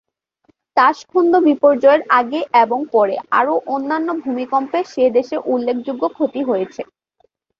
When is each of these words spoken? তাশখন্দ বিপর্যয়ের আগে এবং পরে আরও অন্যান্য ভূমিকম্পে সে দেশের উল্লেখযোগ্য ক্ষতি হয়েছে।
তাশখন্দ 0.77 1.33
বিপর্যয়ের 1.47 2.01
আগে 2.19 2.39
এবং 2.63 2.79
পরে 2.93 3.15
আরও 3.39 3.53
অন্যান্য 3.67 4.09
ভূমিকম্পে 4.23 4.79
সে 4.91 5.03
দেশের 5.17 5.39
উল্লেখযোগ্য 5.45 6.03
ক্ষতি 6.15 6.41
হয়েছে। 6.49 6.81